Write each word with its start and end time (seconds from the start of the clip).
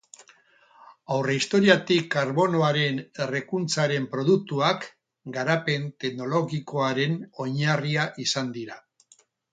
Aurrehistoriatik 1.15 2.07
karbonoaren 2.15 2.97
errekuntzaren 3.25 4.09
produktuak, 4.15 4.87
garapen 5.37 5.87
teknologikoaren 6.05 7.19
oinarria 7.47 8.11
izan 8.29 8.51
dira. 8.61 8.81